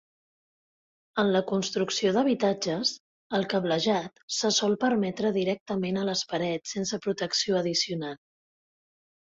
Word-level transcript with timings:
En 1.23 1.27
la 1.35 1.41
construcció 1.51 2.13
d'habitatges, 2.15 2.95
el 3.41 3.47
cablejat 3.53 4.25
se 4.39 4.53
sol 4.57 4.77
permetre 4.87 5.35
directament 5.39 6.01
a 6.05 6.09
les 6.11 6.27
parets 6.35 6.77
sense 6.79 7.05
protecció 7.07 7.63
addicional. 7.65 8.23